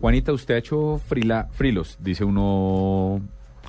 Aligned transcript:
Juanita, 0.00 0.32
usted 0.32 0.54
ha 0.54 0.58
hecho 0.58 1.00
frila, 1.06 1.48
frilos, 1.52 1.96
dice 2.00 2.24
uno 2.24 3.20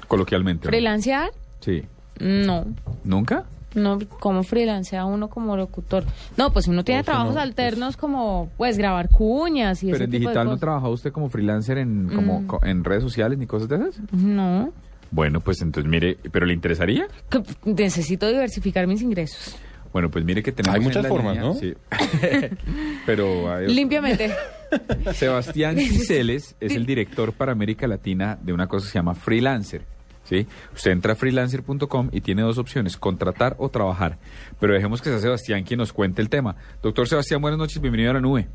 coloquialmente. 0.08 0.66
¿no? 0.68 0.70
¿Freelancear? 0.70 1.32
Sí. 1.60 1.84
No. 2.20 2.66
¿Nunca? 3.04 3.46
No, 3.74 4.00
como 4.20 4.44
freelancea 4.44 5.06
uno 5.06 5.30
como 5.30 5.56
locutor. 5.56 6.04
No, 6.36 6.52
pues 6.52 6.68
uno 6.68 6.84
tiene 6.84 7.02
O 7.02 7.04
sea, 7.06 7.14
trabajos 7.14 7.36
no, 7.36 7.42
alternos 7.42 7.96
como 7.96 8.50
pues 8.58 8.78
grabar 8.78 9.08
cuñas 9.10 9.82
y 9.84 9.88
Pero 9.88 9.96
ese 9.96 10.04
en 10.06 10.12
tipo 10.12 10.20
de 10.20 10.26
digital 10.28 10.44
no 10.46 10.52
cosas. 10.52 10.60
trabajaba 10.62 10.90
usted 10.94 11.12
como 11.14 11.30
freelancer 11.30 11.78
en, 11.78 12.10
como, 12.14 12.46
co- 12.48 12.60
en 12.66 12.84
redes 12.84 13.02
sociales 13.04 13.38
ni 13.38 13.48
cosas 13.48 13.70
de 13.70 13.76
esas. 13.78 14.02
No. 14.12 14.74
Bueno, 15.10 15.40
pues 15.40 15.62
entonces 15.62 15.90
mire, 15.90 16.18
¿pero 16.32 16.46
le 16.46 16.54
interesaría? 16.54 17.08
Que- 17.30 17.44
Necesito 17.64 18.28
diversificar 18.28 18.88
mis 18.88 19.02
ingresos. 19.02 19.56
Bueno, 19.94 20.10
pues 20.12 20.24
mire 20.26 20.44
que 20.44 20.52
tenemos 20.52 20.76
Hay 20.76 20.80
en 20.82 20.84
muchas 20.88 21.04
la 21.04 21.10
formas, 21.10 21.36
línea- 21.36 21.50
¿no? 21.50 21.54
Sí. 21.56 21.74
Pero 23.06 23.54
hay- 23.54 23.68
Limpiamente. 23.74 24.32
Sebastián 25.14 25.78
Ciceles 25.78 26.56
es 26.60 26.76
el 26.76 26.86
director 26.86 27.34
para 27.34 27.52
América 27.52 27.88
Latina 27.88 28.38
de 28.42 28.54
una 28.54 28.68
cosa 28.68 28.86
que 28.86 28.92
se 28.92 29.00
llama 29.00 29.16
Freelancer. 29.16 29.82
¿sí? 30.24 30.48
Usted 30.74 30.92
entra 30.92 31.14
a 31.14 31.16
freelancer.com 31.16 32.10
y 32.12 32.22
tiene 32.22 32.42
dos 32.42 32.58
opciones, 32.58 32.98
contratar 32.98 33.56
o 33.60 33.70
trabajar. 33.70 34.18
Pero 34.60 34.74
dejemos 34.74 35.02
que 35.02 35.10
sea 35.10 35.20
Sebastián 35.20 35.64
quien 35.64 35.80
nos 35.80 35.94
cuente 35.94 36.22
el 36.22 36.30
tema. 36.30 36.56
Doctor 36.82 37.08
Sebastián, 37.08 37.42
buenas 37.42 37.60
noches, 37.60 37.82
bienvenido 37.82 38.12
a 38.12 38.16
la 38.16 38.22
nube. 38.22 38.48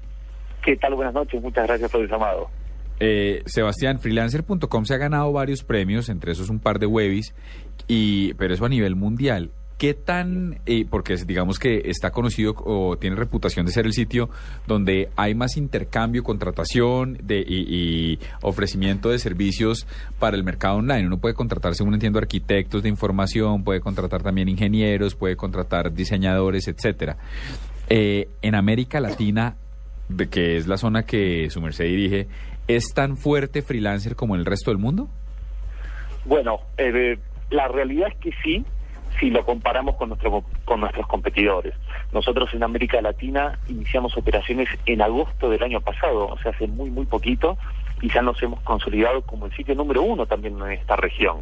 ¿Qué 0.64 0.76
tal? 0.76 0.94
Buenas 0.94 1.14
noches, 1.14 1.40
muchas 1.42 1.66
gracias 1.66 1.90
por 1.90 2.00
el 2.00 2.08
llamado. 2.08 2.48
Eh, 2.98 3.42
Sebastián, 3.46 3.98
freelancer.com 4.00 4.84
se 4.84 4.94
ha 4.94 4.96
ganado 4.96 5.32
varios 5.32 5.62
premios, 5.62 6.08
entre 6.08 6.32
esos 6.32 6.48
un 6.48 6.60
par 6.60 6.78
de 6.78 6.86
webis, 6.86 7.34
y, 7.86 8.34
pero 8.34 8.54
eso 8.54 8.64
a 8.64 8.68
nivel 8.68 8.96
mundial. 8.96 9.50
¿Qué 9.78 9.92
tan, 9.92 10.58
eh, 10.64 10.86
porque 10.88 11.16
digamos 11.16 11.58
que 11.58 11.82
está 11.84 12.10
conocido 12.10 12.54
o 12.64 12.96
tiene 12.96 13.14
reputación 13.14 13.66
de 13.66 13.72
ser 13.72 13.84
el 13.84 13.92
sitio 13.92 14.30
donde 14.66 15.10
hay 15.16 15.34
más 15.34 15.58
intercambio, 15.58 16.24
contratación 16.24 17.18
de, 17.22 17.44
y, 17.46 17.66
y 17.68 18.18
ofrecimiento 18.40 19.10
de 19.10 19.18
servicios 19.18 19.86
para 20.18 20.34
el 20.34 20.44
mercado 20.44 20.76
online? 20.76 21.06
Uno 21.06 21.18
puede 21.18 21.34
contratar, 21.34 21.74
según 21.74 21.92
entiendo, 21.92 22.18
arquitectos 22.18 22.82
de 22.82 22.88
información, 22.88 23.64
puede 23.64 23.80
contratar 23.80 24.22
también 24.22 24.48
ingenieros, 24.48 25.14
puede 25.14 25.36
contratar 25.36 25.92
diseñadores, 25.92 26.68
etcétera. 26.68 27.18
Eh, 27.88 28.28
en 28.40 28.54
América 28.54 28.98
Latina, 28.98 29.56
de 30.08 30.28
que 30.28 30.56
es 30.56 30.66
la 30.66 30.78
zona 30.78 31.04
que 31.04 31.50
su 31.50 31.60
merced 31.60 31.84
dirige, 31.84 32.28
¿es 32.66 32.94
tan 32.94 33.16
fuerte 33.16 33.60
freelancer 33.60 34.16
como 34.16 34.34
en 34.34 34.40
el 34.40 34.46
resto 34.46 34.70
del 34.70 34.78
mundo? 34.78 35.08
Bueno, 36.24 36.60
eh, 36.78 37.18
la 37.50 37.68
realidad 37.68 38.08
es 38.08 38.16
que 38.18 38.30
sí, 38.42 38.64
si 39.18 39.30
lo 39.30 39.44
comparamos 39.44 39.96
con, 39.96 40.10
nuestro, 40.10 40.44
con 40.64 40.80
nuestros 40.80 41.06
competidores. 41.06 41.74
Nosotros 42.12 42.52
en 42.54 42.62
América 42.62 43.00
Latina 43.00 43.58
iniciamos 43.68 44.16
operaciones 44.16 44.68
en 44.86 45.02
agosto 45.02 45.50
del 45.50 45.62
año 45.62 45.80
pasado, 45.80 46.28
o 46.28 46.38
sea, 46.38 46.52
hace 46.52 46.66
muy, 46.66 46.90
muy 46.90 47.06
poquito, 47.06 47.56
y 48.00 48.12
ya 48.12 48.22
nos 48.22 48.42
hemos 48.42 48.60
consolidado 48.60 49.22
como 49.22 49.46
el 49.46 49.52
sitio 49.52 49.74
número 49.74 50.02
uno 50.02 50.26
también 50.26 50.60
en 50.60 50.72
esta 50.72 50.96
región. 50.96 51.38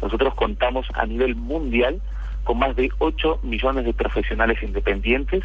Nosotros 0.00 0.34
contamos 0.34 0.86
a 0.94 1.04
nivel 1.06 1.34
mundial 1.34 2.00
con 2.44 2.58
más 2.58 2.76
de 2.76 2.90
8 2.98 3.40
millones 3.42 3.84
de 3.84 3.92
profesionales 3.92 4.62
independientes 4.62 5.42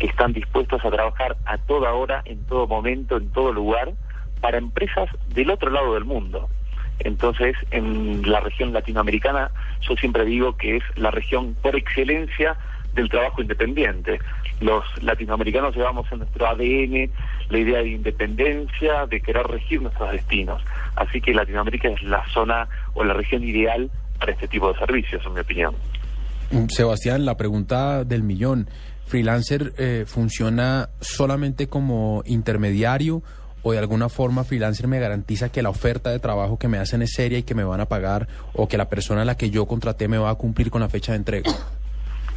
que 0.00 0.06
están 0.06 0.32
dispuestos 0.32 0.84
a 0.84 0.90
trabajar 0.90 1.36
a 1.46 1.58
toda 1.58 1.92
hora, 1.92 2.22
en 2.24 2.44
todo 2.46 2.66
momento, 2.66 3.18
en 3.18 3.30
todo 3.30 3.52
lugar, 3.52 3.92
para 4.40 4.58
empresas 4.58 5.08
del 5.28 5.50
otro 5.50 5.70
lado 5.70 5.94
del 5.94 6.04
mundo. 6.04 6.48
Entonces, 7.00 7.56
en 7.70 8.22
la 8.30 8.40
región 8.40 8.72
latinoamericana, 8.72 9.50
yo 9.80 9.94
siempre 9.96 10.24
digo 10.24 10.56
que 10.56 10.76
es 10.76 10.82
la 10.96 11.10
región 11.10 11.54
por 11.62 11.76
excelencia 11.76 12.56
del 12.94 13.08
trabajo 13.08 13.40
independiente. 13.40 14.18
Los 14.60 14.84
latinoamericanos 15.02 15.74
llevamos 15.74 16.10
en 16.12 16.18
nuestro 16.18 16.46
ADN 16.46 17.10
la 17.48 17.58
idea 17.58 17.78
de 17.78 17.88
independencia, 17.90 19.06
de 19.06 19.20
querer 19.20 19.46
regir 19.46 19.80
nuestros 19.80 20.12
destinos. 20.12 20.62
Así 20.96 21.20
que 21.20 21.32
Latinoamérica 21.32 21.88
es 21.88 22.02
la 22.02 22.22
zona 22.32 22.68
o 22.94 23.04
la 23.04 23.14
región 23.14 23.42
ideal 23.42 23.90
para 24.18 24.32
este 24.32 24.48
tipo 24.48 24.72
de 24.72 24.78
servicios, 24.78 25.24
en 25.24 25.32
mi 25.32 25.40
opinión. 25.40 25.74
Mm, 26.50 26.66
Sebastián, 26.68 27.24
la 27.24 27.36
pregunta 27.36 28.04
del 28.04 28.22
millón. 28.22 28.68
¿Freelancer 29.06 29.72
eh, 29.76 30.04
funciona 30.06 30.90
solamente 31.00 31.68
como 31.68 32.22
intermediario 32.26 33.22
o 33.62 33.72
de 33.72 33.78
alguna 33.78 34.08
forma 34.08 34.44
freelancer 34.44 34.86
me 34.86 35.00
garantiza 35.00 35.50
que 35.52 35.62
la 35.62 35.70
oferta 35.70 36.10
de 36.10 36.18
trabajo 36.18 36.58
que 36.58 36.68
me 36.68 36.78
hacen 36.78 37.02
es 37.02 37.12
seria 37.12 37.38
y 37.38 37.42
que 37.42 37.54
me 37.54 37.64
van 37.64 37.80
a 37.80 37.86
pagar 37.86 38.26
o 38.54 38.68
que 38.68 38.78
la 38.78 38.88
persona 38.88 39.22
a 39.22 39.24
la 39.24 39.36
que 39.36 39.50
yo 39.50 39.66
contraté 39.66 40.08
me 40.08 40.18
va 40.18 40.30
a 40.30 40.34
cumplir 40.34 40.70
con 40.70 40.80
la 40.80 40.88
fecha 40.88 41.12
de 41.12 41.18
entrega? 41.18 41.50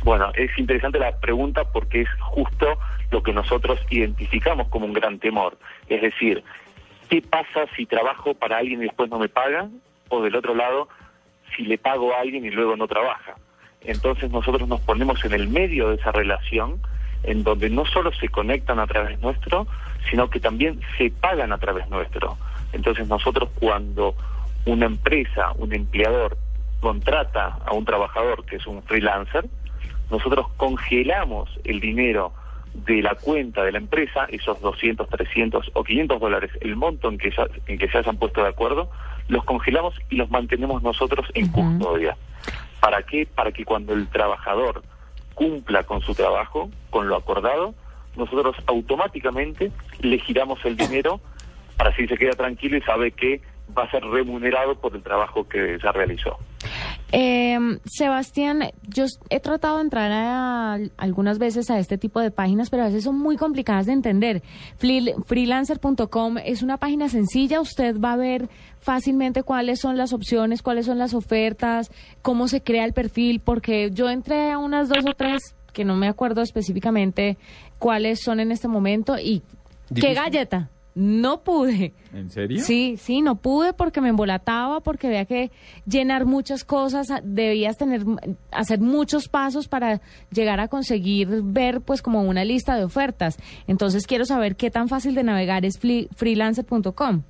Bueno, 0.04 0.32
es 0.36 0.52
interesante 0.58 1.00
la 1.00 1.18
pregunta 1.18 1.64
porque 1.72 2.02
es 2.02 2.10
justo 2.20 2.68
lo 3.12 3.24
que 3.24 3.32
nosotros 3.32 3.80
identificamos 3.90 4.68
como 4.68 4.86
un 4.86 4.94
gran 4.94 5.18
temor. 5.20 5.58
Es 5.88 6.02
decir, 6.02 6.44
¿qué 7.10 7.22
pasa 7.22 7.68
si 7.76 7.86
trabajo 7.86 8.34
para 8.34 8.58
alguien 8.58 8.82
y 8.82 8.86
después 8.86 9.10
no 9.10 9.18
me 9.18 9.30
pagan? 9.30 9.80
O 10.10 10.22
del 10.22 10.36
otro 10.36 10.56
lado, 10.56 10.90
si 11.56 11.64
le 11.64 11.78
pago 11.78 12.14
a 12.14 12.20
alguien 12.20 12.44
y 12.44 12.50
luego 12.50 12.76
no 12.76 12.88
trabaja. 12.88 13.36
Entonces 13.82 14.30
nosotros 14.32 14.68
nos 14.68 14.82
ponemos 14.82 15.24
en 15.24 15.34
el 15.34 15.48
medio 15.48 15.90
de 15.90 15.96
esa 15.96 16.12
relación, 16.12 16.82
en 17.24 17.44
donde 17.44 17.70
no 17.70 17.86
solo 17.86 18.12
se 18.14 18.30
conectan 18.30 18.80
a 18.80 18.88
través 18.88 19.20
nuestro, 19.22 19.68
sino 20.10 20.30
que 20.30 20.40
también 20.40 20.80
se 20.98 21.10
pagan 21.12 21.52
a 21.54 21.58
través 21.58 21.90
nuestro. 21.90 22.38
Entonces 22.74 23.08
nosotros 23.08 23.50
cuando 23.60 24.16
una 24.66 24.86
empresa, 24.86 25.52
un 25.58 25.74
empleador, 25.74 26.38
contrata 26.80 27.58
a 27.66 27.74
un 27.74 27.86
trabajador 27.86 28.46
que 28.46 28.58
es 28.58 28.68
un 28.68 28.84
freelancer, 28.84 29.46
nosotros 30.12 30.48
congelamos 30.58 31.50
el 31.64 31.80
dinero 31.80 32.34
de 32.74 33.02
la 33.02 33.16
cuenta 33.16 33.64
de 33.64 33.72
la 33.72 33.78
empresa, 33.78 34.26
esos 34.30 34.60
200, 34.60 35.08
300 35.08 35.72
o 35.74 35.84
500 35.84 36.20
dólares, 36.20 36.52
el 36.62 36.76
monto 36.76 37.08
en 37.10 37.18
que, 37.18 37.32
ya- 37.32 37.48
en 37.68 37.78
que 37.78 37.88
se 37.88 37.98
hayan 38.00 38.18
puesto 38.18 38.42
de 38.44 38.50
acuerdo, 38.50 38.90
los 39.30 39.44
congelamos 39.46 39.94
y 40.10 40.16
los 40.18 40.30
mantenemos 40.30 40.82
nosotros 40.84 41.28
en 41.36 41.48
custodia. 41.50 42.18
¿Para 42.82 43.04
qué? 43.04 43.26
Para 43.26 43.52
que 43.52 43.64
cuando 43.64 43.94
el 43.94 44.08
trabajador 44.08 44.84
cumpla 45.34 45.84
con 45.84 46.02
su 46.02 46.14
trabajo, 46.14 46.70
con 46.90 47.08
lo 47.08 47.16
acordado, 47.16 47.74
nosotros 48.16 48.56
automáticamente 48.68 49.72
le 50.02 50.20
giramos 50.20 50.64
el 50.66 50.78
dinero 50.78 51.20
para 51.78 51.90
así 51.90 52.08
se 52.08 52.18
queda 52.18 52.34
tranquilo 52.34 52.78
y 52.78 52.82
sabe 52.82 53.12
que 53.12 53.42
va 53.78 53.84
a 53.84 53.92
ser 53.92 54.04
remunerado 54.04 54.76
por 54.76 54.96
el 54.96 55.04
trabajo 55.04 55.48
que 55.48 55.78
ya 55.82 55.92
realizó. 55.92 56.38
Eh, 57.16 57.60
Sebastián, 57.86 58.72
yo 58.90 59.06
he 59.30 59.40
tratado 59.40 59.78
de 59.78 59.84
entrar 59.84 60.12
a- 60.12 60.80
algunas 60.98 61.38
veces 61.38 61.70
a 61.70 61.78
este 61.78 62.00
tipo 62.00 62.20
de 62.20 62.32
páginas, 62.32 62.72
pero 62.72 62.82
a 62.82 62.88
veces 62.88 63.04
son 63.04 63.20
muy 63.20 63.38
complicadas 63.38 63.86
de 63.86 63.94
entender. 63.94 64.42
Freel- 64.80 65.14
Freelancer.com 65.26 66.40
es 66.44 66.64
una 66.64 66.78
página 66.78 67.10
sencilla, 67.10 67.62
usted 67.62 68.00
va 68.00 68.14
a 68.14 68.18
ver 68.18 68.50
fácilmente 68.80 69.44
cuáles 69.44 69.80
son 69.80 69.96
las 69.96 70.12
opciones, 70.12 70.64
cuáles 70.64 70.88
son 70.88 70.98
las 70.98 71.14
ofertas, 71.14 71.92
cómo 72.24 72.48
se 72.48 72.62
crea 72.62 72.84
el 72.84 72.94
perfil, 72.94 73.40
porque 73.42 73.92
yo 73.94 74.10
entré 74.10 74.50
a 74.52 74.58
unas 74.58 74.90
dos 74.90 75.06
o 75.06 75.14
tres 75.14 75.56
que 75.72 75.86
no 75.86 75.96
me 75.96 76.08
acuerdo 76.08 76.42
específicamente 76.42 77.38
cuáles 77.78 78.22
son 78.24 78.40
en 78.40 78.52
este 78.52 78.68
momento 78.68 79.20
y 79.20 79.44
qué 79.94 80.16
galleta. 80.16 80.70
No 80.96 81.42
pude. 81.44 81.94
¿En 82.14 82.30
serio? 82.30 82.60
Sí, 82.60 82.98
sí, 82.98 83.22
no 83.22 83.36
pude 83.36 83.74
porque 83.74 84.00
me 84.00 84.10
embolataba, 84.10 84.80
porque 84.82 85.08
había 85.08 85.26
que 85.26 85.50
llenar 85.88 86.26
muchas 86.26 86.64
cosas, 86.64 87.08
debías 87.24 87.78
tener, 87.78 88.02
hacer 88.52 88.80
muchos 88.80 89.28
pasos 89.28 89.68
para 89.68 90.02
llegar 90.32 90.60
a 90.60 90.68
conseguir 90.68 91.28
ver 91.44 91.82
pues 91.82 92.02
como 92.04 92.22
una 92.22 92.46
lista 92.46 92.76
de 92.76 92.84
ofertas. 92.84 93.38
Entonces 93.68 94.06
quiero 94.06 94.26
saber 94.26 94.56
qué 94.56 94.70
tan 94.70 94.88
fácil 94.88 95.16
de 95.16 95.24
navegar 95.24 95.66
es 95.66 95.82
fli- 95.82 96.08
freelancer.com. 96.16 97.24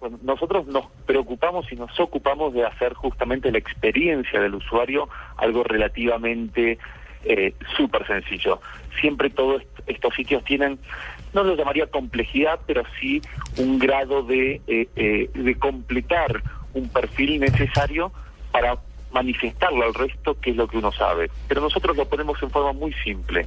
Bueno, 0.00 0.18
nosotros 0.22 0.66
nos 0.66 0.86
preocupamos 1.04 1.70
y 1.70 1.76
nos 1.76 2.00
ocupamos 2.00 2.54
de 2.54 2.64
hacer 2.64 2.94
justamente 2.94 3.52
la 3.52 3.58
experiencia 3.58 4.40
del 4.40 4.54
usuario 4.54 5.10
algo 5.36 5.62
relativamente 5.62 6.78
eh, 7.24 7.52
súper 7.76 8.06
sencillo. 8.06 8.60
Siempre 8.98 9.28
todos 9.28 9.60
est- 9.60 9.80
estos 9.88 10.14
sitios 10.14 10.42
tienen, 10.44 10.78
no 11.32 11.44
lo 11.44 11.54
llamaría 11.56 11.86
complejidad, 11.86 12.60
pero 12.66 12.82
sí 13.00 13.20
un 13.58 13.78
grado 13.78 14.22
de, 14.22 14.60
eh, 14.66 14.88
eh, 14.96 15.30
de 15.34 15.54
completar 15.58 16.42
un 16.74 16.88
perfil 16.88 17.40
necesario 17.40 18.12
para 18.52 18.78
manifestarle 19.12 19.84
al 19.84 19.94
resto 19.94 20.36
qué 20.40 20.50
es 20.50 20.56
lo 20.56 20.68
que 20.68 20.78
uno 20.78 20.92
sabe. 20.92 21.30
Pero 21.48 21.60
nosotros 21.60 21.96
lo 21.96 22.06
ponemos 22.08 22.40
en 22.42 22.50
forma 22.50 22.72
muy 22.72 22.92
simple. 23.04 23.46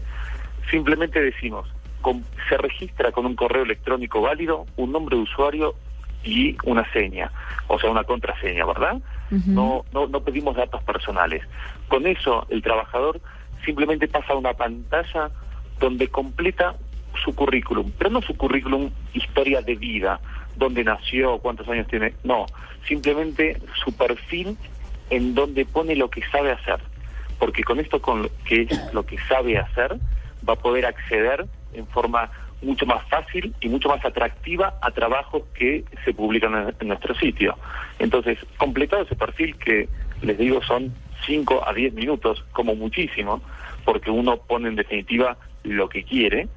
Simplemente 0.70 1.22
decimos, 1.22 1.68
con- 2.02 2.26
se 2.50 2.58
registra 2.58 3.12
con 3.12 3.26
un 3.26 3.36
correo 3.36 3.64
electrónico 3.64 4.22
válido, 4.22 4.66
un 4.76 4.92
nombre 4.92 5.16
de 5.16 5.24
usuario 5.24 5.76
y 6.24 6.56
una 6.64 6.90
seña, 6.94 7.32
o 7.68 7.80
sea, 7.80 7.90
una 7.92 8.04
contraseña, 8.04 8.66
¿verdad? 8.66 8.98
no, 9.56 9.84
no, 9.94 10.08
no 10.08 10.22
pedimos 10.24 10.56
datos 10.56 10.84
personales. 10.84 11.42
Con 11.88 12.06
eso, 12.08 12.46
el 12.50 12.62
trabajador 12.62 13.20
simplemente 13.66 14.08
pasa 14.08 14.34
a 14.34 14.36
una 14.38 14.54
pantalla 14.54 15.32
donde 15.80 16.08
completa 16.10 16.76
su 17.24 17.36
currículum, 17.36 17.92
pero 17.98 18.10
no 18.10 18.22
su 18.22 18.36
currículum 18.36 18.92
historia 19.14 19.62
de 19.62 19.76
vida, 19.76 20.20
dónde 20.56 20.84
nació, 20.84 21.40
cuántos 21.40 21.68
años 21.68 21.88
tiene, 21.88 22.14
no, 22.24 22.46
simplemente 22.88 23.58
su 23.84 23.96
perfil 23.96 24.58
en 25.10 25.36
donde 25.36 25.66
pone 25.66 25.96
lo 25.96 26.10
que 26.10 26.22
sabe 26.30 26.52
hacer, 26.52 26.80
porque 27.40 27.64
con 27.64 27.80
esto 27.80 28.02
con 28.02 28.24
lo 28.24 28.30
que 28.46 28.64
es 28.64 28.94
lo 28.94 29.06
que 29.06 29.18
sabe 29.28 29.58
hacer 29.58 29.98
va 30.48 30.54
a 30.54 30.58
poder 30.58 30.86
acceder 30.86 31.46
en 31.74 31.88
forma 31.88 32.30
mucho 32.62 32.86
más 32.86 33.06
fácil 33.10 33.54
y 33.60 33.68
mucho 33.68 33.90
más 33.90 34.04
atractiva 34.06 34.78
a 34.82 34.92
trabajos 34.92 35.44
que 35.54 35.84
se 36.06 36.14
publican 36.14 36.56
en, 36.56 36.76
en 36.80 36.88
nuestro 36.88 37.14
sitio. 37.16 37.58
Entonces, 38.00 38.40
completado 38.58 39.04
ese 39.04 39.16
perfil 39.16 39.58
que 39.58 39.90
les 40.22 40.38
digo 40.38 40.64
son 40.64 40.94
5 41.26 41.68
a 41.68 41.74
10 41.74 41.94
minutos, 41.94 42.44
como 42.54 42.76
muchísimo, 42.76 43.42
porque 43.84 44.10
uno 44.10 44.38
pone 44.38 44.70
en 44.70 44.76
definitiva 44.76 45.38
lo 45.64 45.90
que 45.90 46.04
quiere, 46.04 46.48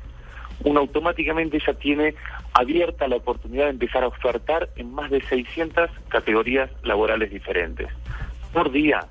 uno 0.65 0.81
automáticamente 0.81 1.59
ya 1.65 1.75
tiene 1.75 2.15
abierta 2.53 3.09
la 3.09 3.17
oportunidad 3.17 3.65
de 3.65 3.71
empezar 3.71 4.05
a 4.05 4.09
ofertar 4.09 4.71
en 4.77 4.93
más 4.93 5.11
de 5.11 5.21
600 5.23 5.91
categorías 6.09 6.71
laborales 6.83 7.31
diferentes. 7.31 7.89
Por 8.53 8.71
día 8.71 9.07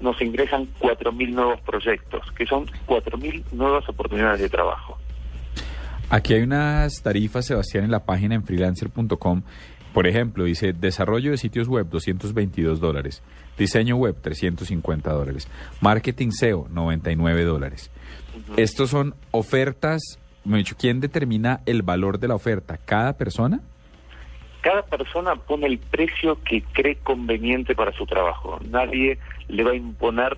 nos 0.00 0.20
ingresan 0.20 0.66
4.000 0.80 1.30
nuevos 1.30 1.60
proyectos, 1.60 2.30
que 2.32 2.46
son 2.46 2.66
4.000 2.86 3.44
nuevas 3.52 3.88
oportunidades 3.88 4.40
de 4.40 4.48
trabajo. 4.48 4.98
Aquí 6.08 6.34
hay 6.34 6.42
unas 6.42 7.02
tarifas, 7.02 7.46
Sebastián, 7.46 7.84
en 7.84 7.90
la 7.90 8.04
página 8.04 8.34
en 8.34 8.44
freelancer.com. 8.44 9.42
Por 9.92 10.06
ejemplo, 10.06 10.44
dice 10.44 10.72
desarrollo 10.72 11.32
de 11.32 11.36
sitios 11.36 11.68
web 11.68 11.88
222 11.88 12.80
dólares, 12.80 13.22
diseño 13.58 13.96
web 13.96 14.16
350 14.20 15.12
dólares, 15.12 15.48
marketing 15.80 16.30
SEO 16.30 16.68
99 16.70 17.44
dólares. 17.44 17.90
Estos 18.56 18.90
son 18.90 19.14
ofertas, 19.32 20.19
me 20.44 20.58
dicho, 20.58 20.76
¿quién 20.78 21.00
determina 21.00 21.60
el 21.66 21.82
valor 21.82 22.18
de 22.18 22.28
la 22.28 22.34
oferta? 22.34 22.78
¿Cada 22.78 23.14
persona? 23.14 23.60
Cada 24.62 24.82
persona 24.82 25.36
pone 25.36 25.66
el 25.66 25.78
precio 25.78 26.42
que 26.42 26.62
cree 26.62 26.96
conveniente 26.96 27.74
para 27.74 27.92
su 27.92 28.06
trabajo. 28.06 28.58
Nadie 28.68 29.18
le 29.48 29.64
va 29.64 29.70
a 29.72 29.74
imponer 29.74 30.36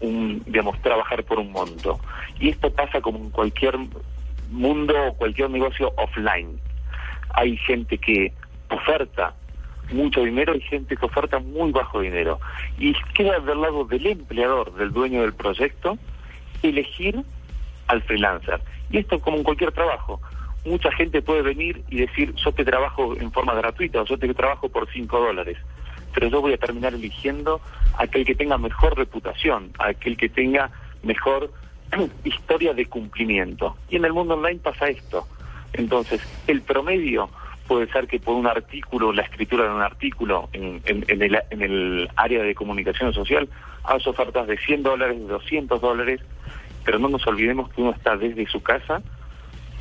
un, 0.00 0.42
digamos, 0.46 0.80
trabajar 0.80 1.24
por 1.24 1.38
un 1.38 1.50
monto. 1.52 1.98
Y 2.38 2.50
esto 2.50 2.70
pasa 2.70 3.00
como 3.00 3.18
en 3.18 3.30
cualquier 3.30 3.76
mundo 4.50 4.94
o 5.08 5.14
cualquier 5.14 5.50
negocio 5.50 5.92
offline. 5.96 6.58
Hay 7.34 7.56
gente 7.58 7.98
que 7.98 8.32
oferta 8.70 9.34
mucho 9.92 10.22
dinero 10.22 10.54
y 10.54 10.60
gente 10.60 10.96
que 10.96 11.06
oferta 11.06 11.38
muy 11.38 11.72
bajo 11.72 12.00
dinero. 12.00 12.40
Y 12.78 12.94
queda 13.14 13.40
del 13.40 13.60
lado 13.60 13.84
del 13.84 14.06
empleador, 14.06 14.74
del 14.74 14.92
dueño 14.92 15.22
del 15.22 15.34
proyecto, 15.34 15.98
elegir 16.62 17.22
al 17.88 18.02
freelancer. 18.02 18.60
Y 18.90 18.98
esto 18.98 19.18
como 19.20 19.36
en 19.38 19.42
cualquier 19.44 19.72
trabajo. 19.72 20.20
Mucha 20.64 20.90
gente 20.92 21.20
puede 21.22 21.42
venir 21.42 21.82
y 21.90 21.98
decir, 21.98 22.34
yo 22.36 22.52
te 22.52 22.64
trabajo 22.64 23.14
en 23.16 23.30
forma 23.32 23.54
gratuita 23.54 24.00
o 24.00 24.04
yo 24.06 24.18
te 24.18 24.32
trabajo 24.32 24.68
por 24.68 24.88
5 24.90 25.18
dólares. 25.20 25.58
Pero 26.14 26.28
yo 26.28 26.40
voy 26.40 26.52
a 26.54 26.58
terminar 26.58 26.94
eligiendo 26.94 27.60
aquel 27.98 28.24
que 28.24 28.34
tenga 28.34 28.56
mejor 28.56 28.96
reputación, 28.96 29.72
aquel 29.78 30.16
que 30.16 30.28
tenga 30.28 30.70
mejor 31.02 31.52
historia 32.24 32.72
de 32.72 32.86
cumplimiento. 32.86 33.76
Y 33.90 33.96
en 33.96 34.04
el 34.06 34.12
mundo 34.12 34.34
online 34.34 34.60
pasa 34.60 34.86
esto. 34.88 35.26
Entonces, 35.72 36.20
el 36.46 36.62
promedio 36.62 37.28
puede 37.66 37.90
ser 37.90 38.06
que 38.06 38.20
por 38.20 38.34
un 38.36 38.46
artículo, 38.46 39.12
la 39.12 39.22
escritura 39.22 39.64
de 39.64 39.70
un 39.74 39.82
artículo 39.82 40.48
en, 40.52 40.80
en- 40.86 41.04
en 41.08 41.22
el, 41.22 41.38
en 41.50 41.62
el 41.62 42.08
área 42.16 42.42
de 42.42 42.54
comunicación 42.54 43.12
social, 43.12 43.48
hagas 43.84 44.06
ofertas 44.06 44.46
de 44.46 44.56
100 44.58 44.82
dólares, 44.82 45.18
de 45.18 45.24
200 45.26 45.80
dólares, 45.80 46.20
pero 46.84 46.98
no 46.98 47.08
nos 47.08 47.26
olvidemos 47.26 47.70
que 47.70 47.80
uno 47.80 47.92
está 47.92 48.16
desde 48.16 48.46
su 48.46 48.62
casa, 48.62 49.02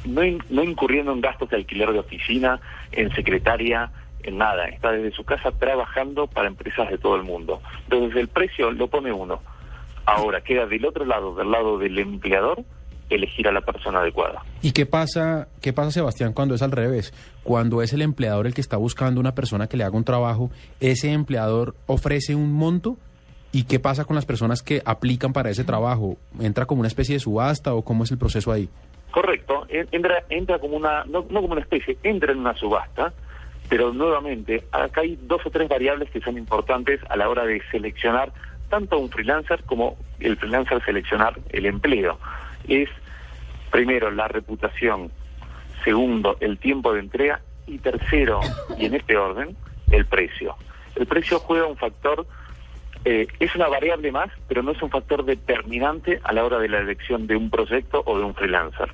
no, 0.06 0.22
no 0.50 0.64
incurriendo 0.64 1.12
en 1.12 1.22
gastos 1.22 1.50
de 1.50 1.58
alquiler 1.58 1.92
de 1.92 2.00
oficina, 2.00 2.60
en 2.92 3.14
secretaria, 3.14 3.92
en 4.24 4.38
nada, 4.38 4.68
está 4.68 4.92
desde 4.92 5.12
su 5.12 5.24
casa 5.24 5.52
trabajando 5.52 6.28
para 6.28 6.48
empresas 6.48 6.90
de 6.90 6.98
todo 6.98 7.16
el 7.16 7.24
mundo. 7.24 7.62
Entonces 7.84 8.18
el 8.20 8.28
precio 8.28 8.72
lo 8.72 8.88
pone 8.88 9.12
uno. 9.12 9.42
Ahora 10.06 10.42
queda 10.42 10.66
del 10.66 10.86
otro 10.86 11.06
lado, 11.06 11.36
del 11.36 11.52
lado 11.52 11.78
del 11.78 11.98
empleador, 11.98 12.64
elegir 13.10 13.48
a 13.48 13.52
la 13.52 13.62
persona 13.62 14.00
adecuada. 14.00 14.44
¿Y 14.62 14.72
qué 14.72 14.86
pasa, 14.86 15.48
qué 15.62 15.74
pasa, 15.74 15.92
Sebastián, 15.92 16.34
cuando 16.34 16.56
es 16.56 16.62
al 16.62 16.72
revés? 16.72 17.14
Cuando 17.44 17.82
es 17.82 17.94
el 17.94 18.02
empleador 18.02 18.48
el 18.48 18.54
que 18.54 18.62
está 18.62 18.78
buscando 18.78 19.20
una 19.20 19.36
persona 19.36 19.68
que 19.68 19.78
le 19.78 19.84
haga 19.84 19.98
un 19.98 20.04
trabajo, 20.04 20.52
ese 20.80 21.12
empleador 21.12 21.76
ofrece 21.86 22.36
un 22.36 22.52
monto. 22.54 22.98
¿Y 23.54 23.64
qué 23.66 23.80
pasa 23.80 24.04
con 24.04 24.16
las 24.16 24.26
personas 24.26 24.62
que 24.64 24.82
aplican 24.84 25.32
para 25.32 25.50
ese 25.52 25.64
trabajo? 25.64 26.18
¿Entra 26.42 26.66
como 26.66 26.80
una 26.82 26.88
especie 26.90 27.16
de 27.16 27.20
subasta 27.20 27.74
o 27.74 27.84
cómo 27.84 28.04
es 28.04 28.12
el 28.12 28.18
proceso 28.18 28.52
ahí? 28.52 28.68
Correcto, 29.12 29.66
en- 29.70 29.88
entra, 29.92 30.24
entra 30.30 30.58
como 30.60 30.76
una, 30.76 31.06
no, 31.06 31.26
no 31.30 31.42
como 31.42 31.54
una 31.54 31.62
especie, 31.62 31.98
entra 32.02 32.32
en 32.32 32.40
una 32.40 32.56
subasta, 32.56 33.14
pero 33.70 33.94
nuevamente, 33.94 34.64
acá 34.72 35.02
hay 35.02 35.20
dos 35.22 35.40
o 35.46 35.52
tres 35.52 35.70
variables 35.70 36.10
que 36.10 36.20
son 36.20 36.38
importantes 36.38 37.00
a 37.10 37.16
la 37.16 37.30
hora 37.30 37.46
de 37.46 37.62
seleccionar 37.72 38.34
tanto 38.70 38.96
a 38.96 39.00
un 39.00 39.10
freelancer 39.12 39.64
como 39.66 39.98
el 40.20 40.36
freelancer 40.38 40.84
seleccionar 40.84 41.40
el 41.52 41.68
empleo. 41.68 42.18
Es, 42.68 42.90
primero, 43.72 44.10
la 44.10 44.28
reputación, 44.28 45.12
segundo, 45.84 46.38
el 46.40 46.58
tiempo 46.58 46.92
de 46.92 47.02
entrega 47.02 47.40
y 47.68 47.78
tercero, 47.78 48.40
y 48.80 48.86
en 48.88 48.96
este 48.96 49.16
orden, 49.16 49.56
el 49.92 50.06
precio. 50.08 50.56
El 50.96 51.06
precio 51.06 51.38
juega 51.40 51.68
un 51.68 51.78
factor 51.78 52.26
eh, 53.06 53.28
es 53.40 53.56
una 53.56 53.68
variable 53.68 54.12
más, 54.12 54.30
pero 54.48 54.64
no 54.64 54.72
es 54.72 54.82
un 54.82 54.90
factor 54.90 55.26
determinante 55.26 56.20
a 56.24 56.34
la 56.34 56.44
hora 56.44 56.60
de 56.60 56.70
la 56.70 56.80
elección 56.80 57.28
de 57.28 57.36
un 57.36 57.50
proyecto 57.50 58.02
o 58.06 58.18
de 58.18 58.24
un 58.24 58.34
freelancer. 58.34 58.92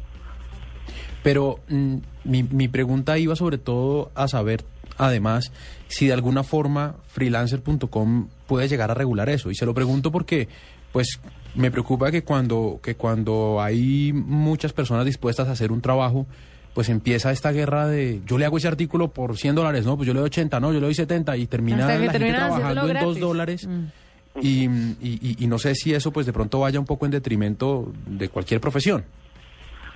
Pero 1.23 1.59
mm, 1.67 1.97
mi, 2.23 2.43
mi 2.43 2.67
pregunta 2.67 3.17
iba 3.17 3.35
sobre 3.35 3.57
todo 3.57 4.11
a 4.15 4.27
saber, 4.27 4.63
además, 4.97 5.51
si 5.87 6.07
de 6.07 6.13
alguna 6.13 6.43
forma 6.43 6.95
freelancer.com 7.07 8.29
puede 8.47 8.67
llegar 8.67 8.91
a 8.91 8.93
regular 8.93 9.29
eso. 9.29 9.51
Y 9.51 9.55
se 9.55 9.65
lo 9.65 9.73
pregunto 9.73 10.11
porque, 10.11 10.47
pues, 10.91 11.19
me 11.55 11.71
preocupa 11.71 12.11
que 12.11 12.23
cuando, 12.23 12.79
que 12.81 12.95
cuando 12.95 13.61
hay 13.61 14.11
muchas 14.13 14.73
personas 14.73 15.05
dispuestas 15.05 15.47
a 15.47 15.51
hacer 15.51 15.71
un 15.71 15.81
trabajo, 15.81 16.25
pues 16.73 16.89
empieza 16.89 17.31
esta 17.31 17.51
guerra 17.51 17.87
de 17.87 18.21
yo 18.25 18.37
le 18.37 18.45
hago 18.45 18.57
ese 18.57 18.67
artículo 18.67 19.09
por 19.09 19.37
100 19.37 19.55
dólares, 19.55 19.85
no, 19.85 19.95
pues 19.97 20.07
yo 20.07 20.13
le 20.13 20.19
doy 20.19 20.27
80, 20.27 20.59
no, 20.59 20.71
yo 20.71 20.79
le 20.79 20.85
doy 20.85 20.93
70 20.95 21.35
y 21.37 21.47
termina 21.47 21.85
la 21.87 21.97
gente 21.97 22.11
terminan 22.19 22.49
trabajando 22.49 22.81
en 22.81 22.87
2 22.87 22.89
gratis. 22.93 23.19
dólares. 23.19 23.67
Mm. 23.67 23.83
Y, 24.41 24.65
y- 24.65 24.97
y- 25.01 25.43
y 25.43 25.47
no 25.47 25.57
sé 25.59 25.75
si 25.75 25.93
eso 25.93 26.11
pues 26.11 26.25
de 26.25 26.31
pronto 26.33 26.59
vaya 26.59 26.79
un 26.79 26.85
poco 26.85 27.05
en 27.05 27.11
detrimento 27.11 27.91
de 28.05 28.29
cualquier 28.29 28.61
profesión. 28.61 29.03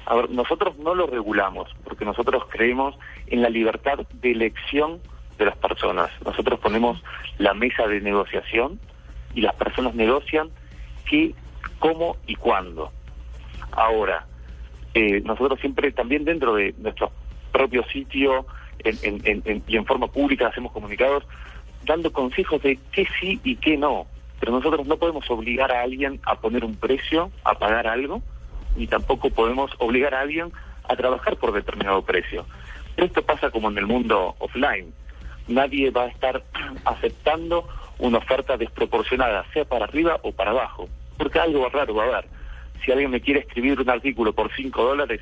A 0.06 0.16
ver, 0.16 0.30
nosotros 0.32 0.78
no 0.80 0.96
lo 0.96 1.08
regulamos 1.08 1.70
porque 1.86 2.04
nosotros 2.04 2.44
creemos 2.50 2.96
en 3.28 3.42
la 3.42 3.50
libertad 3.50 4.00
de 4.22 4.32
elección 4.32 5.00
de 5.38 5.46
las 5.46 5.56
personas. 5.58 6.10
Nosotros 6.26 6.60
ponemos 6.60 7.02
la 7.38 7.54
mesa 7.54 7.88
de 7.88 8.02
negociación 8.02 8.80
y 9.34 9.42
las 9.42 9.56
personas 9.56 9.96
negocian 9.96 10.50
qué, 11.10 11.34
cómo 11.80 12.18
y 12.28 12.36
cuándo. 12.36 12.92
Ahora, 13.72 14.26
eh, 14.94 15.22
nosotros 15.26 15.60
siempre 15.60 15.92
también 15.92 16.26
dentro 16.26 16.56
de 16.56 16.74
nuestro 16.78 17.12
propio 17.52 17.84
sitio 17.92 18.46
en- 18.80 19.22
en- 19.46 19.64
y 19.68 19.78
en 19.78 19.86
forma 19.86 20.08
pública 20.08 20.48
hacemos 20.48 20.72
comunicados 20.72 21.24
dando 21.86 22.12
consejos 22.12 22.62
de 22.62 22.80
qué 22.92 23.08
sí 23.20 23.40
y 23.44 23.56
qué 23.58 23.78
no. 23.78 24.08
Pero 24.40 24.52
nosotros 24.52 24.86
no 24.88 24.98
podemos 24.98 25.30
obligar 25.30 25.72
a 25.72 25.82
alguien 25.82 26.20
a 26.26 26.36
poner 26.36 26.66
un 26.66 26.76
precio, 26.76 27.32
a 27.44 27.56
pagar 27.56 27.88
algo, 27.88 28.22
ni 28.76 28.88
tampoco 28.88 29.30
podemos 29.30 29.72
obligar 29.80 30.14
a 30.16 30.22
alguien 30.22 30.52
a 30.88 30.96
trabajar 30.96 31.38
por 31.38 31.54
determinado 31.54 32.02
precio. 32.04 32.46
Esto 32.98 33.22
pasa 33.22 33.50
como 33.52 33.70
en 33.70 33.78
el 33.78 33.86
mundo 33.88 34.36
offline. 34.40 34.94
Nadie 35.48 35.92
va 35.92 36.04
a 36.04 36.08
estar 36.08 36.44
aceptando 36.86 37.68
una 38.00 38.18
oferta 38.18 38.58
desproporcionada, 38.58 39.46
sea 39.54 39.66
para 39.66 39.86
arriba 39.86 40.20
o 40.24 40.32
para 40.32 40.52
abajo, 40.52 40.90
porque 41.18 41.40
algo 41.40 41.68
raro 41.70 41.94
va 41.96 42.04
a 42.04 42.08
haber. 42.08 42.26
Si 42.84 42.92
alguien 42.92 43.12
me 43.12 43.22
quiere 43.22 43.42
escribir 43.42 43.80
un 43.80 43.90
artículo 43.90 44.34
por 44.34 44.52
5 44.54 44.84
dólares, 44.84 45.22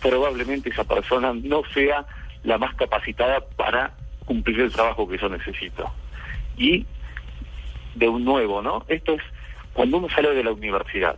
probablemente 0.00 0.70
esa 0.70 0.84
persona 0.84 1.32
no 1.34 1.62
sea 1.74 2.06
la 2.44 2.58
más 2.58 2.74
capacitada 2.74 3.40
para 3.56 3.92
cumplir 4.24 4.60
el 4.60 4.72
trabajo 4.72 5.08
que 5.08 5.18
yo 5.18 5.28
necesito. 5.28 5.90
Y 6.56 6.86
de 7.94 8.08
un 8.08 8.24
nuevo, 8.24 8.62
¿no? 8.62 8.84
Esto 8.88 9.14
es 9.14 9.22
cuando 9.72 9.96
uno 9.98 10.08
sale 10.10 10.34
de 10.34 10.44
la 10.44 10.52
universidad. 10.52 11.16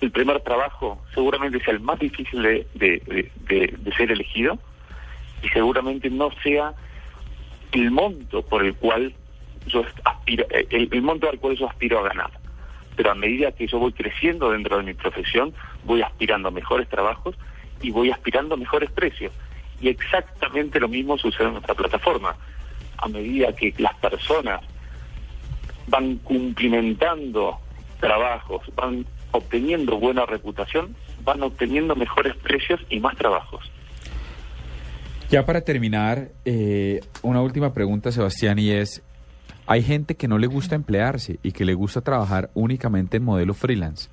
El 0.00 0.10
primer 0.10 0.40
trabajo 0.40 1.02
seguramente 1.14 1.60
sea 1.60 1.74
el 1.74 1.80
más 1.80 1.98
difícil 1.98 2.42
de, 2.42 2.66
de- 2.74 3.92
ser 3.96 4.12
elegido 4.12 4.58
y 5.42 5.48
seguramente 5.48 6.08
no 6.08 6.30
sea 6.42 6.72
el 7.72 7.90
monto 7.90 8.42
por 8.42 8.64
el 8.64 8.74
cual 8.76 9.12
yo 9.66 9.84
eh, 10.26 10.88
el 10.92 11.02
monto 11.02 11.28
al 11.28 11.38
cual 11.38 11.56
yo 11.56 11.68
aspiro 11.68 11.98
a 11.98 12.08
ganar. 12.08 12.30
Pero 12.98 13.12
a 13.12 13.14
medida 13.14 13.52
que 13.52 13.68
yo 13.68 13.78
voy 13.78 13.92
creciendo 13.92 14.50
dentro 14.50 14.76
de 14.76 14.82
mi 14.82 14.92
profesión, 14.92 15.54
voy 15.84 16.02
aspirando 16.02 16.48
a 16.48 16.50
mejores 16.50 16.88
trabajos 16.88 17.36
y 17.80 17.92
voy 17.92 18.10
aspirando 18.10 18.56
a 18.56 18.58
mejores 18.58 18.90
precios. 18.90 19.32
Y 19.80 19.88
exactamente 19.88 20.80
lo 20.80 20.88
mismo 20.88 21.16
sucede 21.16 21.46
en 21.46 21.52
nuestra 21.52 21.74
plataforma. 21.74 22.34
A 22.96 23.06
medida 23.06 23.54
que 23.54 23.72
las 23.78 23.94
personas 23.98 24.62
van 25.86 26.16
cumplimentando 26.16 27.60
trabajos, 28.00 28.62
van 28.74 29.06
obteniendo 29.30 29.96
buena 29.98 30.26
reputación, 30.26 30.96
van 31.22 31.40
obteniendo 31.44 31.94
mejores 31.94 32.34
precios 32.34 32.80
y 32.90 32.98
más 32.98 33.16
trabajos. 33.16 33.70
Ya 35.30 35.46
para 35.46 35.60
terminar, 35.60 36.30
eh, 36.44 36.98
una 37.22 37.42
última 37.42 37.72
pregunta, 37.72 38.10
Sebastián, 38.10 38.58
y 38.58 38.70
es, 38.70 39.04
hay 39.68 39.82
gente 39.82 40.14
que 40.14 40.28
no 40.28 40.38
le 40.38 40.46
gusta 40.46 40.74
emplearse 40.74 41.38
y 41.42 41.52
que 41.52 41.66
le 41.66 41.74
gusta 41.74 42.00
trabajar 42.00 42.48
únicamente 42.54 43.18
en 43.18 43.24
modelo 43.24 43.52
freelance. 43.52 44.08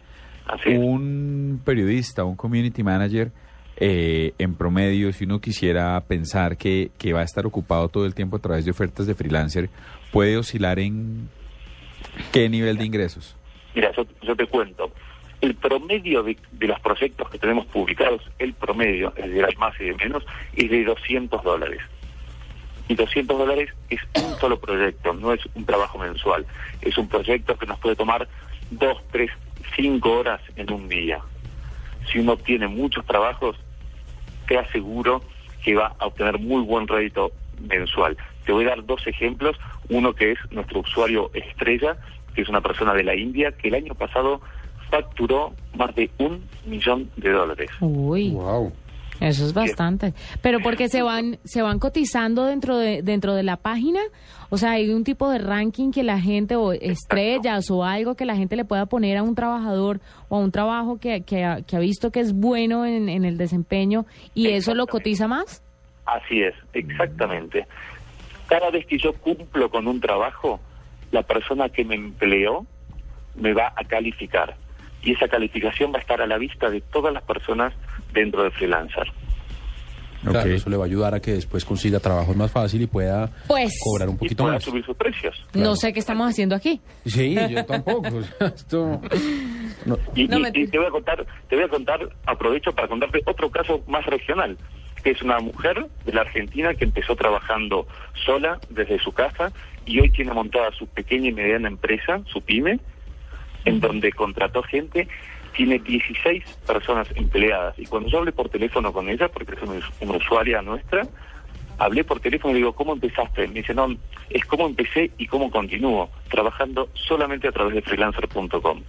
Así 0.46 0.72
es. 0.72 0.80
Un 0.80 1.62
periodista, 1.64 2.26
un 2.26 2.36
community 2.36 2.84
manager, 2.84 3.32
eh, 3.78 4.34
en 4.38 4.56
promedio, 4.56 5.14
si 5.14 5.24
uno 5.24 5.40
quisiera 5.40 6.00
pensar 6.02 6.58
que, 6.58 6.92
que 6.98 7.14
va 7.14 7.22
a 7.22 7.24
estar 7.24 7.46
ocupado 7.46 7.88
todo 7.88 8.06
el 8.06 8.14
tiempo 8.14 8.36
a 8.36 8.40
través 8.40 8.66
de 8.66 8.72
ofertas 8.72 9.08
de 9.08 9.16
freelancer, 9.16 9.70
puede 10.12 10.36
oscilar 10.36 10.78
en 10.78 11.30
qué 12.34 12.50
nivel 12.50 12.78
de 12.78 12.86
ingresos. 12.86 13.38
Mira, 13.74 13.94
yo, 13.96 14.06
yo 14.24 14.36
te 14.36 14.46
cuento. 14.48 14.92
El 15.40 15.56
promedio 15.56 16.22
de, 16.22 16.38
de 16.52 16.68
los 16.68 16.80
proyectos 16.82 17.30
que 17.30 17.40
tenemos 17.40 17.66
publicados, 17.68 18.22
el 18.40 18.54
promedio, 18.54 19.14
es 19.16 19.32
de 19.32 19.56
más 19.58 19.74
y 19.80 19.86
de 19.86 19.94
menos, 19.94 20.26
es 20.54 20.70
de 20.70 20.84
200 20.84 21.44
dólares. 21.44 21.80
Y 22.88 22.96
200 22.96 23.38
dólares 23.38 23.70
es 23.90 24.00
un 24.24 24.38
solo 24.40 24.60
proyecto, 24.60 25.14
no 25.14 25.34
es 25.34 25.42
un 25.56 25.66
trabajo 25.66 25.98
mensual. 25.98 26.46
Es 26.82 26.98
un 26.98 27.08
proyecto 27.08 27.58
que 27.58 27.66
nos 27.66 27.80
puede 27.80 27.96
tomar 27.96 28.28
dos, 28.72 28.98
tres, 29.12 29.32
cinco 29.76 30.20
horas 30.20 30.42
en 30.56 30.72
un 30.72 30.88
día. 30.88 31.20
Si 32.12 32.20
uno 32.20 32.38
tiene 32.38 32.68
muchos 32.68 33.06
trabajos, 33.06 33.58
te 34.48 34.58
aseguro 34.58 35.24
que 35.64 35.76
va 35.76 35.96
a 35.98 36.06
obtener 36.06 36.38
muy 36.40 36.62
buen 36.62 36.88
rédito 36.88 37.32
mensual. 37.68 38.18
Te 38.46 38.52
voy 38.52 38.66
a 38.66 38.70
dar 38.70 38.86
dos 38.86 39.06
ejemplos. 39.08 39.58
Uno 39.90 40.14
que 40.14 40.34
es 40.34 40.40
nuestro 40.52 40.82
usuario 40.82 41.32
estrella, 41.34 41.98
que 42.36 42.42
es 42.44 42.50
una 42.50 42.62
persona 42.62 42.94
de 42.94 43.04
la 43.04 43.16
India, 43.16 43.52
que 43.52 43.70
el 43.70 43.76
año 43.76 43.96
pasado 43.96 44.42
facturó 44.92 45.54
más 45.76 45.96
de 45.96 46.12
un 46.20 46.44
millón 46.66 47.10
de 47.18 47.32
dólares. 47.32 47.72
Uy, 47.82 48.32
Wow. 48.32 48.72
Eso 49.20 49.46
es 49.46 49.54
bastante. 49.54 50.14
Pero 50.42 50.60
porque 50.62 50.90
se 50.90 51.02
van 51.02 51.40
se 51.44 51.62
van 51.62 51.80
cotizando 51.80 52.46
dentro 52.46 52.78
de 52.78 53.02
dentro 53.02 53.34
de 53.34 53.44
la 53.44 53.58
página, 53.58 54.00
o 54.50 54.58
sea, 54.58 54.72
hay 54.72 54.90
un 54.90 55.04
tipo 55.04 55.30
de 55.30 55.40
ranking 55.40 55.92
que 55.92 56.04
la 56.04 56.20
gente 56.20 56.56
o 56.56 56.74
estrellas 56.74 57.70
o 57.72 57.84
algo 57.84 58.16
que 58.16 58.26
la 58.26 58.36
gente 58.36 58.56
le 58.56 58.66
pueda 58.66 58.86
poner 58.86 59.18
a 59.18 59.24
un 59.24 59.36
trabajador 59.36 60.00
o 60.30 60.38
a 60.38 60.40
un 60.40 60.52
trabajo 60.52 61.00
que, 61.00 61.22
que, 61.22 61.44
ha, 61.44 61.62
que 61.62 61.76
ha 61.76 61.80
visto 61.80 62.12
que 62.12 62.20
es 62.20 62.34
bueno 62.34 62.86
en, 62.86 63.10
en 63.10 63.26
el 63.26 63.38
desempeño 63.38 64.06
y 64.34 64.48
eso 64.50 64.76
lo 64.76 64.88
cotiza 64.88 65.28
más. 65.28 65.64
Así 66.06 66.42
es, 66.42 66.54
exactamente. 66.74 67.66
Cada 68.48 68.70
vez 68.70 68.86
que 68.86 68.98
yo 68.98 69.14
cumplo 69.14 69.70
con 69.70 69.88
un 69.88 70.00
trabajo, 70.00 70.60
la 71.12 71.24
persona 71.24 71.70
que 71.70 71.84
me 71.84 71.96
empleó 71.96 72.66
me 73.36 73.54
va 73.54 73.74
a 73.76 73.84
calificar. 73.86 74.56
Y 75.06 75.14
esa 75.14 75.28
calificación 75.30 75.94
va 75.94 75.98
a 75.98 76.02
estar 76.02 76.22
a 76.22 76.28
la 76.28 76.38
vista 76.38 76.70
de 76.70 76.82
todas 76.82 77.14
las 77.14 77.24
personas 77.24 77.74
dentro 78.14 78.44
de 78.44 78.52
Freelancer. 78.52 79.06
Claro, 80.24 80.50
eso 80.50 80.72
le 80.72 80.78
va 80.78 80.86
a 80.86 80.88
ayudar 80.88 81.14
a 81.14 81.20
que 81.22 81.34
después 81.34 81.64
consiga 81.64 82.00
trabajos 82.00 82.36
más 82.36 82.52
fácil 82.52 82.82
y 82.82 82.88
pueda 82.88 83.30
Pues, 83.46 83.72
cobrar 83.84 84.10
un 84.10 84.16
Y 84.16 84.18
poquito 84.18 84.44
pueda 84.44 84.56
más. 84.56 84.64
subir 84.64 84.84
sus 84.84 84.98
precios. 84.98 85.36
No 85.54 85.76
sé 85.76 85.94
qué 85.94 86.00
estamos 86.00 86.28
haciendo 86.28 86.56
aquí. 86.56 86.82
Sí, 87.06 87.36
yo 87.52 87.64
tampoco. 87.64 88.22
Esto... 88.40 89.02
no. 89.86 90.00
Y, 90.16 90.28
No 90.28 90.40
y- 90.40 90.42
me- 90.42 90.50
y 90.52 90.66
te 90.68 90.80
voy 90.80 90.88
a 90.88 90.90
contar, 90.90 91.24
te 91.48 91.56
voy 91.56 91.66
a 91.66 91.68
contar, 91.68 92.10
aprovecho 92.26 92.72
para 92.74 92.88
contarte 92.88 93.22
otro 93.28 93.52
caso 93.52 93.84
más 93.88 94.04
regional, 94.08 94.58
que 95.04 95.12
es 95.12 95.22
una 95.22 95.38
mujer 95.40 95.86
de 96.06 96.14
la 96.14 96.22
Argentina 96.22 96.74
que 96.74 96.86
empezó 96.86 97.16
trabajando 97.16 97.86
sola 98.26 98.60
desde 98.72 98.98
su 98.98 99.12
casa 99.12 99.52
y 99.86 100.00
hoy 100.00 100.10
tiene 100.10 100.34
montada 100.34 100.72
su 100.72 100.88
pequeña 100.88 101.30
y 101.30 101.34
mediana 101.34 101.68
empresa, 101.68 102.22
su 102.26 102.42
pyme, 102.42 102.80
en 103.66 103.80
donde 103.80 104.12
contrató 104.12 104.64
gente, 104.64 105.08
tiene 105.56 105.80
16 105.80 106.44
personas 106.68 107.08
empleadas. 107.16 107.78
Y 107.80 107.86
cuando 107.86 108.10
yo 108.10 108.20
hablé 108.20 108.32
por 108.32 108.50
teléfono 108.50 108.92
con 108.94 109.10
ella, 109.10 109.28
porque 109.30 109.54
es 109.56 109.62
una, 109.62 109.80
una 110.02 110.18
usuaria 110.18 110.62
nuestra, 110.62 111.08
hablé 111.78 112.04
por 112.04 112.20
teléfono 112.20 112.52
y 112.52 112.54
le 112.56 112.60
digo, 112.60 112.74
¿cómo 112.74 112.94
empezaste? 112.94 113.48
Me 113.48 113.56
dice, 113.56 113.74
no, 113.74 113.88
es 114.30 114.46
cómo 114.46 114.66
empecé 114.68 115.12
y 115.18 115.28
cómo 115.28 115.50
continúo, 115.52 116.10
trabajando 116.30 116.90
solamente 116.94 117.48
a 117.48 117.52
través 117.52 117.76
de 117.76 117.82
freelancer.com. 117.82 118.82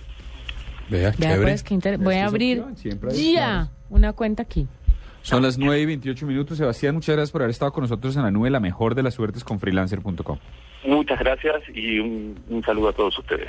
Vea, 0.89 1.13
Vea, 1.19 1.37
pues, 1.43 1.63
qué 1.65 1.75
inter- 1.75 1.99
Voy 1.99 2.15
que 2.15 2.21
a 2.21 2.27
abrir 2.27 2.65
ya 3.13 3.69
una 3.91 4.13
cuenta 4.13 4.43
aquí. 4.45 4.67
Son 5.23 5.43
las 5.43 5.59
9 5.59 5.81
y 5.81 5.87
28 5.87 6.25
minutos. 6.27 6.59
Sebastián, 6.59 6.95
muchas 6.95 7.17
gracias 7.17 7.33
por 7.33 7.43
haber 7.43 7.51
estado 7.51 7.73
con 7.73 7.83
nosotros 7.83 8.15
en 8.17 8.23
la 8.23 8.31
nube, 8.31 8.49
la 8.51 8.61
mejor 8.61 8.95
de 8.95 9.03
las 9.03 9.15
suertes 9.15 9.43
con 9.43 9.59
freelancer.com. 9.59 10.39
Muchas 10.85 11.19
gracias 11.19 11.63
y 11.75 11.99
un, 11.99 12.39
un 12.49 12.63
saludo 12.63 12.91
a 12.91 12.93
todos 12.93 13.19
ustedes. 13.19 13.49